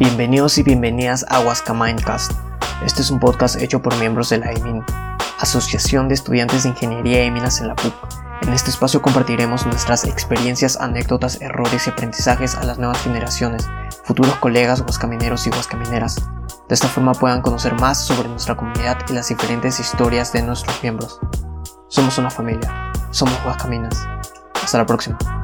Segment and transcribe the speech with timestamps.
[0.00, 2.32] Bienvenidos y bienvenidas a Huasca Mindcast.
[2.84, 4.84] Este es un podcast hecho por miembros de la EMIN,
[5.38, 7.94] Asociación de Estudiantes de Ingeniería y Minas en la PUC.
[8.42, 13.70] En este espacio compartiremos nuestras experiencias, anécdotas, errores y aprendizajes a las nuevas generaciones,
[14.02, 16.16] futuros colegas huascamineros y huascamineras.
[16.68, 20.82] De esta forma puedan conocer más sobre nuestra comunidad y las diferentes historias de nuestros
[20.82, 21.20] miembros.
[21.86, 24.04] Somos una familia, somos Huascaminas.
[24.60, 25.43] Hasta la próxima.